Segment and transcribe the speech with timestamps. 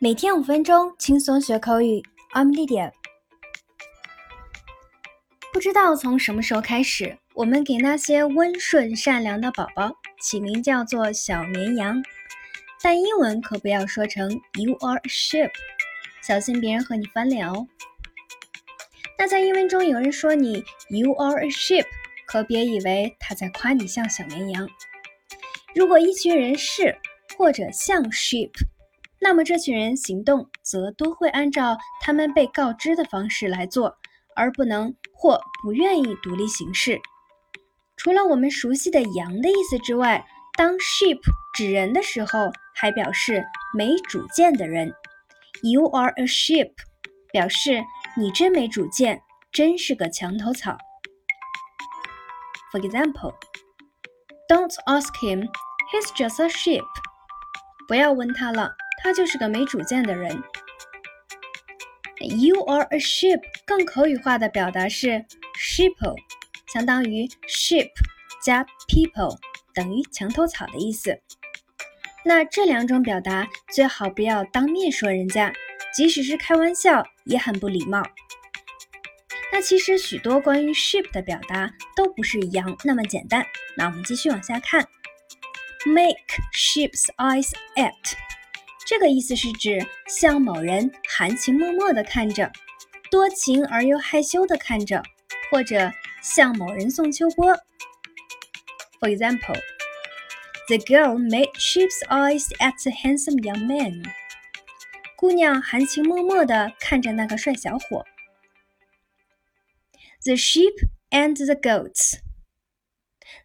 [0.00, 2.02] 每天五分钟，轻松学口语。
[2.34, 2.90] I'm Lydia。
[5.52, 12.02] 不知道从什么时候开始，我们给那些温顺善良的宝宝起名叫做小绵羊，
[12.82, 15.50] 但英文可不要说成 You are a sheep，
[16.22, 17.66] 小心别人和你翻脸哦。
[19.16, 21.86] 那在英文中有人说你 You are a sheep，
[22.26, 24.68] 可别以为他在夸你像小绵羊。
[25.72, 26.98] 如果一群人是
[27.38, 28.50] 或者像 sheep。
[29.24, 33.96] 那么这群人行动则都会按照他们被告知的方式来做，
[34.36, 37.00] 而不能或不愿意独立行事。
[37.96, 40.22] 除了我们熟悉的羊的意思之外，
[40.58, 41.18] 当 sheep
[41.54, 43.42] 指人的时候，还表示
[43.72, 44.92] 没主见的人。
[45.62, 46.72] You are a sheep，
[47.32, 47.82] 表示
[48.18, 50.76] 你真没主见，真是个墙头草。
[52.70, 56.84] For example，Don't ask him，he's just a sheep。
[57.88, 58.74] 不要问他了。
[59.04, 60.42] 他就是个没主见的人。
[62.20, 65.26] You are a sheep 更口语化的表达是
[65.60, 66.16] sheeple，
[66.72, 67.90] 相当于 sheep
[68.42, 69.38] 加 people
[69.74, 71.20] 等于墙头草的意思。
[72.24, 75.52] 那这两种表达最好不要当面说人家，
[75.94, 78.02] 即使是开玩笑也很不礼貌。
[79.52, 83.44] 那其实许多关于 sheep 的表达都不是羊那么简单。
[83.76, 84.88] 那我们继续往下看
[85.84, 86.16] ，make
[86.54, 87.92] sheep's eyes at。
[88.86, 92.52] 这个意思是指向某人含情脉脉地看着，
[93.10, 95.02] 多情而又害羞地看着，
[95.50, 95.90] 或者
[96.22, 97.54] 向某人送秋波。
[99.00, 99.58] For example,
[100.68, 104.02] the girl made sheep's eyes at the handsome young man.
[105.16, 108.04] 姑娘含情脉脉地看着那个帅小伙。
[110.24, 110.74] The sheep
[111.10, 112.18] and the goats.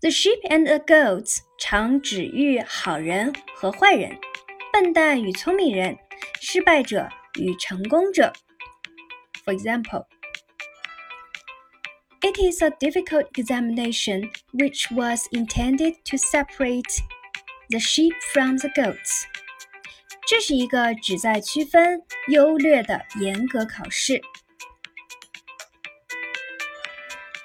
[0.00, 4.18] The sheep and the goats 常指喻好人和坏人。
[4.78, 5.96] 笨蛋与聪明人，
[6.38, 7.08] 失败者
[7.40, 8.30] 与成功者。
[9.42, 10.04] For example,
[12.20, 17.00] it is a difficult examination which was intended to separate
[17.70, 19.22] the sheep from the goats.
[20.26, 24.20] 这是一个旨在区分优劣的严格考试。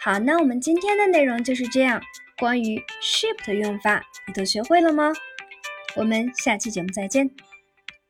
[0.00, 2.02] 好，那我们今天的内容就是这样。
[2.36, 5.12] 关于 sheep 的用法，你都学会了吗？
[5.96, 7.30] 我们下期节目再见，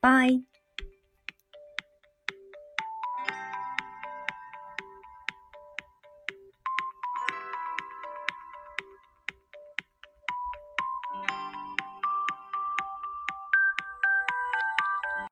[0.01, 0.50] 拜。